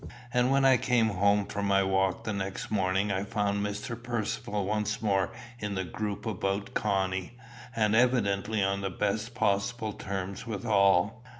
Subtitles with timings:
[0.33, 3.95] And when I came home from my walk the next morning I found Mr.
[4.01, 7.37] Percivale once more in the group about Connie,
[7.75, 11.23] and evidently on the best possible terms with all.